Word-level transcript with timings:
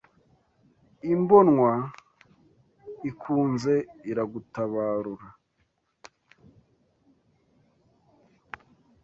Imbonwa 1.13 1.71
ikunze 3.09 3.75
iragutabarura 4.11 5.27